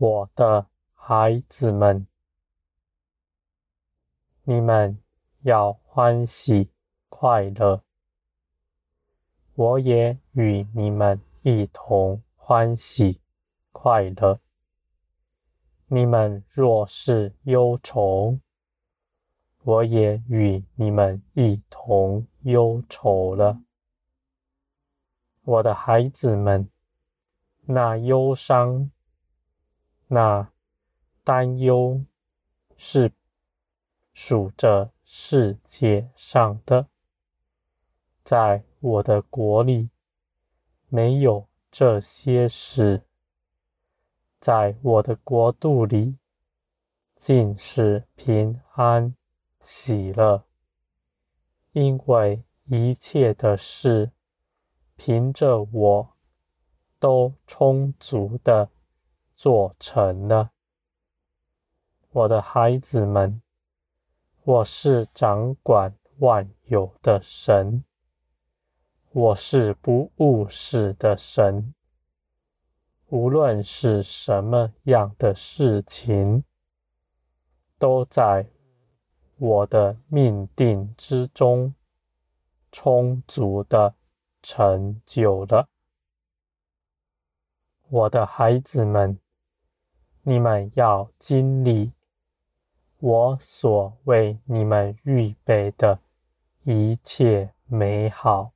[0.00, 2.06] 我的孩子们，
[4.44, 4.96] 你们
[5.40, 6.70] 要欢喜
[7.08, 7.82] 快乐，
[9.54, 13.20] 我也与你们一同欢喜
[13.72, 14.38] 快乐。
[15.88, 18.38] 你们若是忧愁，
[19.64, 23.60] 我也与你们一同忧愁了。
[25.42, 26.70] 我的孩子们，
[27.62, 28.92] 那忧伤、
[30.08, 30.50] 那
[31.22, 32.04] 担忧，
[32.76, 33.12] 是
[34.12, 36.88] 数着世界上的，
[38.24, 39.90] 在我的国里
[40.88, 43.02] 没有这些事，
[44.40, 46.18] 在我的国度里
[47.16, 49.14] 尽是平安
[49.60, 50.44] 喜乐，
[51.72, 54.10] 因为一切的事。
[55.00, 56.16] 凭着我，
[56.98, 58.68] 都充足的
[59.38, 60.50] 做成了。
[62.10, 63.40] 我的孩子们，
[64.42, 67.84] 我是掌管万有的神，
[69.12, 71.72] 我是不误事的神。
[73.06, 76.42] 无论是什么样的事情，
[77.78, 78.50] 都在
[79.36, 81.72] 我的命定之中，
[82.72, 83.94] 充足的。
[84.40, 85.68] 成就了，
[87.88, 89.18] 我的孩子们，
[90.28, 91.90] 你们要经历
[92.98, 96.00] 我所为你们预备的
[96.64, 98.52] 一切美好。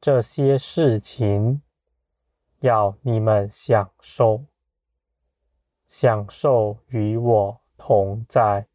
[0.00, 1.62] 这些事情
[2.60, 4.44] 要你们享受，
[5.88, 8.68] 享受与我同在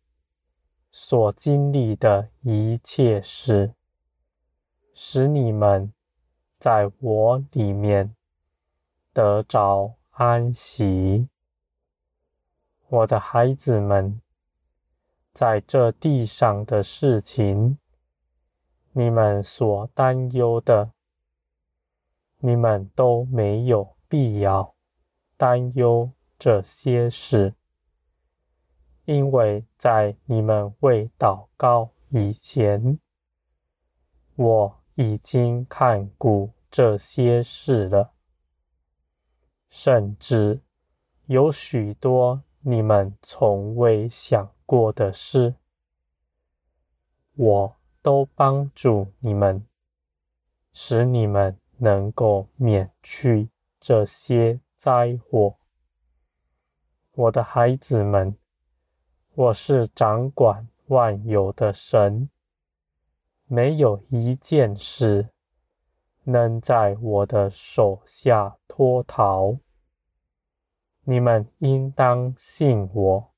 [0.92, 3.74] 所经历的一切事。
[4.94, 5.94] 使你们
[6.58, 8.14] 在我里面
[9.14, 11.30] 得着安息，
[12.90, 14.20] 我的孩子们，
[15.32, 17.78] 在这地上的事情，
[18.92, 20.92] 你们所担忧的，
[22.40, 24.76] 你们都没有必要
[25.38, 27.54] 担忧这些事，
[29.06, 33.00] 因为在你们未祷告以前，
[34.36, 34.76] 我。
[34.96, 38.12] 已经看顾这些事了，
[39.70, 40.60] 甚至
[41.28, 45.56] 有许多你们从未想过的事，
[47.36, 49.66] 我都帮助你们，
[50.74, 55.56] 使你们能够免去这些灾祸。
[57.14, 58.36] 我的孩子们，
[59.36, 62.30] 我是掌管万有的神。
[63.46, 65.30] 没有一件事
[66.30, 69.58] 能在我的手下脱逃。
[71.04, 73.32] 你们应当信我，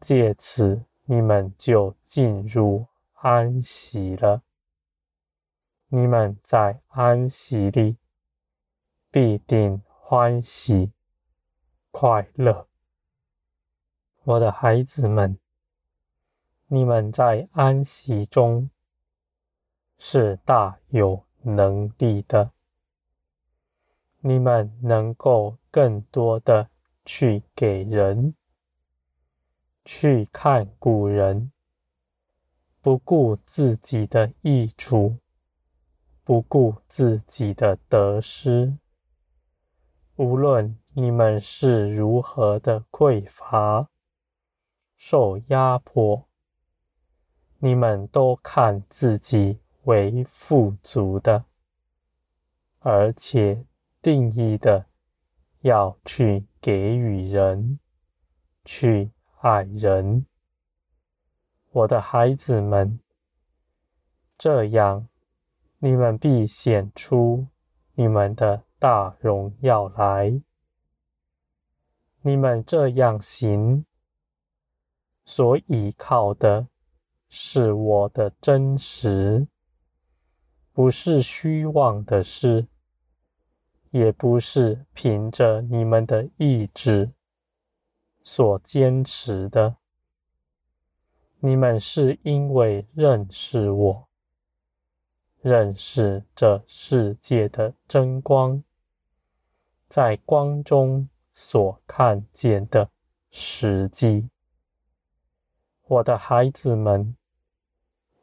[0.00, 4.42] 借此你们就进入安息了。
[5.88, 7.96] 你们在安息里
[9.10, 10.92] 必定欢喜
[11.90, 12.68] 快乐。
[14.24, 15.38] 我的孩子们，
[16.66, 18.70] 你们在安息中。
[20.02, 22.52] 是大有能力的，
[24.20, 26.68] 你们能够更多的
[27.04, 28.34] 去给人，
[29.84, 31.50] 去看古人，
[32.80, 35.16] 不顾自己的益处，
[36.24, 38.76] 不顾自己的得失。
[40.16, 43.88] 无论你们是如何的匮乏、
[44.96, 46.28] 受压迫，
[47.58, 49.60] 你们都看自己。
[49.84, 51.44] 为富足的，
[52.80, 53.64] 而且
[54.02, 54.86] 定义的
[55.60, 57.78] 要去给予人，
[58.64, 59.10] 去
[59.40, 60.26] 爱人。
[61.70, 63.00] 我的孩子们，
[64.36, 65.08] 这样
[65.78, 67.46] 你们必显出
[67.94, 70.40] 你们的大荣耀来。
[72.22, 73.86] 你们这样行，
[75.24, 76.68] 所依靠的
[77.28, 79.46] 是我的真实。
[80.72, 82.66] 不是虚妄的事，
[83.90, 87.10] 也不是凭着你们的意志
[88.22, 89.76] 所坚持的。
[91.40, 94.08] 你们是因为认识我，
[95.40, 98.62] 认识这世界的真光，
[99.88, 102.88] 在光中所看见的
[103.30, 104.30] 实际。
[105.86, 107.16] 我的孩子们，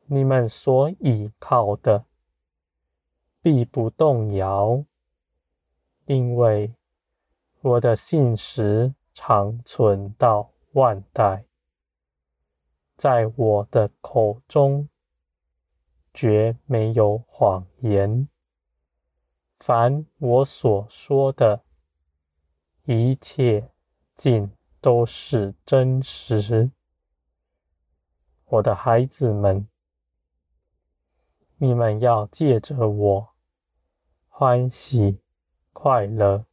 [0.05, 2.06] 你们所倚靠的。
[3.49, 4.83] 必不动摇，
[6.03, 6.75] 因为
[7.61, 11.45] 我的信实长存到万代，
[12.97, 14.89] 在我的口中
[16.13, 18.27] 绝没有谎言。
[19.59, 21.63] 凡我所说的，
[22.83, 23.71] 一切
[24.13, 24.51] 尽
[24.81, 26.69] 都是真实。
[28.43, 29.69] 我的孩子们，
[31.55, 33.37] 你们要借着我
[34.39, 35.19] 欢喜
[35.74, 36.45] 快乐，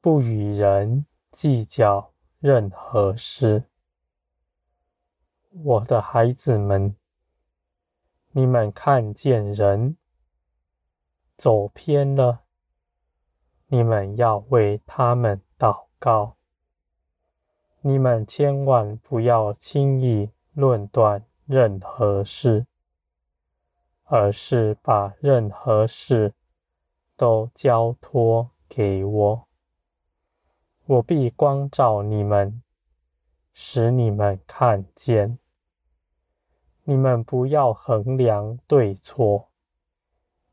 [0.00, 3.66] 不与人计较任何事。
[5.52, 6.96] 我的孩子们，
[8.32, 9.96] 你们看见人
[11.36, 12.40] 走偏了，
[13.68, 16.34] 你们要为他们祷告。
[17.82, 22.66] 你们千万不要轻易论断任何事，
[24.08, 26.32] 而是把任何事
[27.16, 29.48] 都交托给我。
[30.86, 32.62] 我必光照你们，
[33.52, 35.38] 使你们看见。
[36.84, 39.48] 你们不要衡量对错，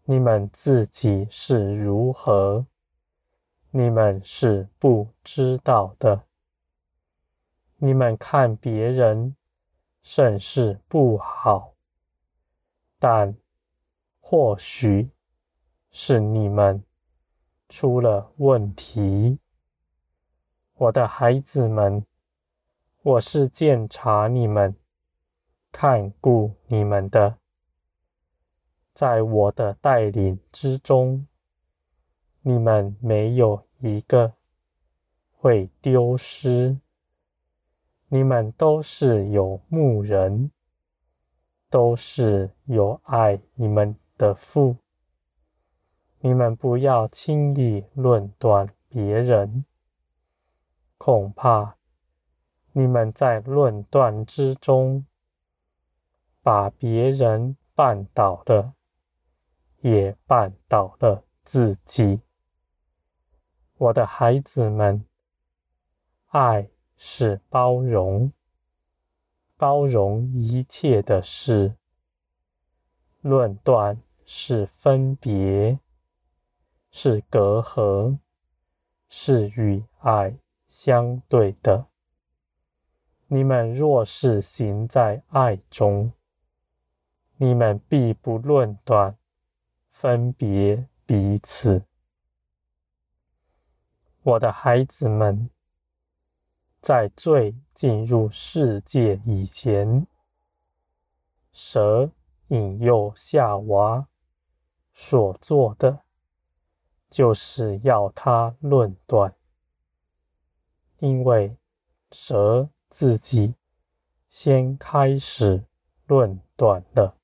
[0.05, 2.65] 你们自己是如何，
[3.69, 6.23] 你们是不知道的。
[7.77, 9.35] 你们看别人
[10.01, 11.75] 甚是不好，
[12.97, 13.35] 但
[14.25, 15.09] 或许
[15.91, 16.81] 是你们
[17.67, 19.37] 出了问题。
[20.75, 22.05] 我的孩子们，
[23.01, 24.73] 我是鉴察你们、
[25.73, 27.37] 看顾你们的，
[28.93, 31.27] 在我的带领之中，
[32.41, 34.33] 你们没有一个
[35.33, 36.79] 会丢失。
[38.07, 40.49] 你们都是有牧人，
[41.69, 44.77] 都是有爱你们的父。
[46.19, 49.65] 你们不要轻易论断别人，
[50.97, 51.75] 恐怕
[52.71, 55.05] 你们在论断之中，
[56.41, 58.73] 把别人绊倒了，
[59.81, 62.21] 也绊倒了自己。
[63.77, 65.05] 我的孩子们，
[66.27, 66.69] 爱。
[66.95, 68.31] 是包容，
[69.57, 71.75] 包容一切的事；
[73.23, 75.79] 论断是分别，
[76.91, 78.19] 是隔阂，
[79.09, 80.37] 是与爱
[80.67, 81.87] 相对的。
[83.27, 86.11] 你们若是行在爱中，
[87.37, 89.17] 你们必不论断、
[89.89, 91.85] 分别彼此。
[94.21, 95.49] 我的孩子们。
[96.81, 100.05] 在罪进入世界以前，
[101.53, 102.11] 蛇
[102.53, 104.07] 引诱夏娃
[104.93, 106.01] 所做的，
[107.09, 109.33] 就是要他论断，
[110.99, 111.57] 因为
[112.11, 113.55] 蛇自己
[114.29, 115.63] 先开始
[116.05, 117.17] 论断了。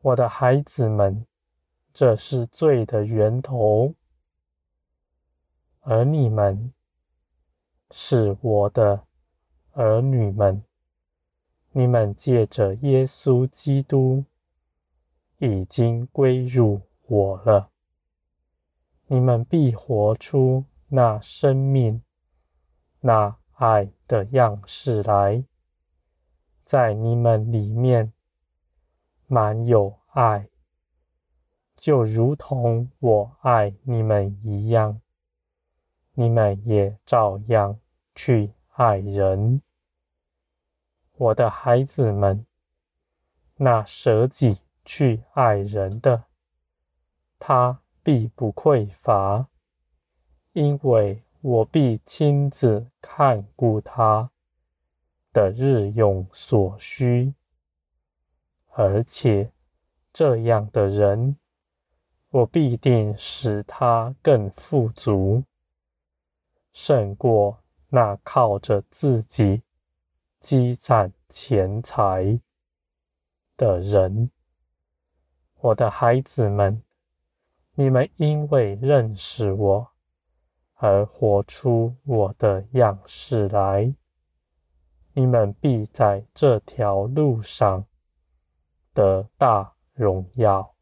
[0.00, 1.26] 我的孩子们，
[1.92, 3.94] 这是罪的源头，
[5.82, 6.72] 而你们。
[7.96, 9.06] 是我的
[9.72, 10.64] 儿女们，
[11.76, 14.24] 你们借着耶稣基督
[15.38, 17.70] 已经归入我了。
[19.06, 22.00] 你们必活出那生命、
[23.00, 25.44] 那爱的样式来，
[26.64, 28.12] 在你们里面
[29.26, 30.48] 满有爱，
[31.74, 35.00] 就如同我爱你们一样，
[36.12, 37.80] 你们也照样。
[38.16, 39.60] 去爱人，
[41.16, 42.44] 我的孩子们，
[43.56, 46.24] 那舍己去爱人的，
[47.38, 49.48] 他必不匮乏，
[50.52, 54.30] 因为我必亲自看顾他
[55.32, 57.34] 的日用所需，
[58.72, 59.52] 而且
[60.12, 61.36] 这样的人，
[62.30, 65.44] 我必定使他更富足，
[66.72, 67.60] 胜过。
[67.90, 69.62] 那靠着自己
[70.44, 72.38] 积攒钱财
[73.56, 74.30] 的人，
[75.54, 76.82] 我的孩子们，
[77.72, 79.90] 你们因为认识我
[80.74, 83.94] 而活出我的样式来，
[85.14, 87.86] 你们必在这条路上
[88.92, 90.73] 得大荣耀。